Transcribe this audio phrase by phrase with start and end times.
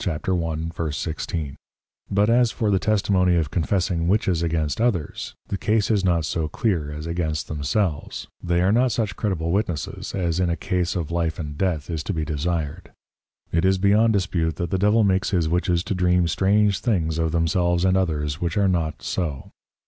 [0.01, 1.53] 1.16._
[2.09, 6.47] But as for the Testimony of Confessing Witches against others, the case is not so
[6.47, 11.11] clear as against themselves, they are not such credible Witnesses, as in a Case of
[11.11, 12.89] Life and Death is to be desired:
[13.51, 17.31] It is beyond dispute, that the Devil makes his Witches to dream strange things of
[17.31, 19.51] themselves and others which are not so.